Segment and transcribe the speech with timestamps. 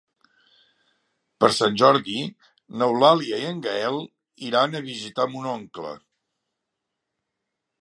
[1.43, 2.15] Per Sant Jordi
[2.81, 4.01] n'Eulàlia i en Gaël
[4.49, 5.93] iran a visitar mon oncle.